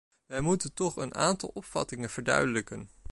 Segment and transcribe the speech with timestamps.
[0.25, 2.89] Wij moeten toch een aantal opvattingen verduidelijken.